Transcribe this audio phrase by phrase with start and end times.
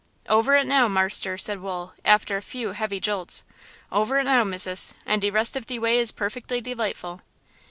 [0.27, 3.43] "Over it now, marster," said Wool, after a few heavy jolts.
[3.91, 7.21] "Over it now, missus; and de rest of de way is perfectly delightful."